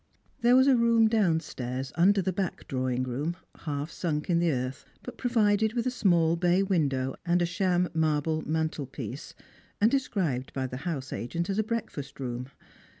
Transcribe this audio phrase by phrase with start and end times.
[0.39, 4.83] There was a room downstairs, under the back drawing room, half sunk in the earth,
[5.03, 9.35] but provided with a small bay window and a sham marble mantelpiece,
[9.79, 12.47] and described by the house agent as a breakfast room.